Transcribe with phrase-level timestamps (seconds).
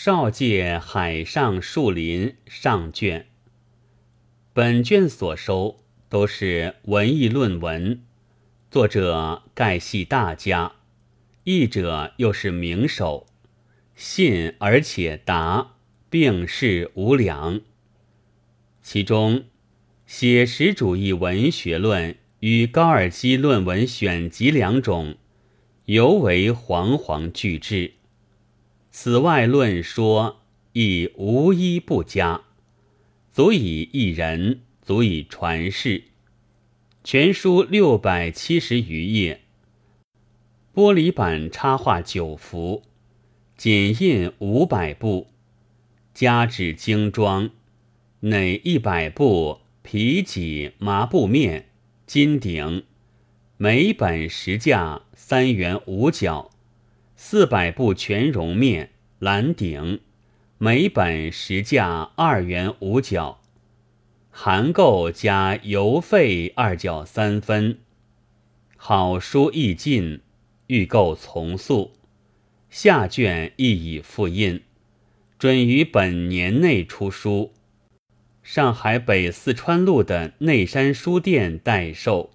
[0.00, 3.26] 少界海上树林上卷。
[4.52, 8.00] 本卷所收都是文艺论文，
[8.70, 10.76] 作者盖系大家，
[11.42, 13.26] 译者又是名手，
[13.96, 15.72] 信而且达，
[16.08, 17.60] 并世无两。
[18.80, 19.46] 其中，
[20.06, 25.16] 写实主义文学论与高尔基论文选集两种，
[25.86, 27.94] 尤为煌煌巨制。
[29.00, 30.40] 此外论说
[30.72, 32.42] 亦无一不佳，
[33.30, 36.02] 足以一人，足以传世。
[37.04, 39.42] 全书六百七十余页，
[40.74, 42.82] 玻璃板插画九幅，
[43.56, 45.28] 剪印五百部，
[46.12, 47.50] 加纸精装，
[48.18, 49.60] 内一百部？
[49.82, 51.68] 皮脊麻布面。
[52.04, 52.82] 金顶，
[53.58, 56.50] 每本实价三元五角。
[57.20, 59.98] 四百部全绒面蓝顶，
[60.56, 63.40] 每本实价二元五角，
[64.30, 67.80] 含购加邮费二角三分。
[68.76, 70.20] 好书易进，
[70.68, 71.90] 预购从速。
[72.70, 74.62] 下卷亦已复印，
[75.40, 77.52] 准于本年内出书。
[78.44, 82.30] 上海北四川路的内山书店代售。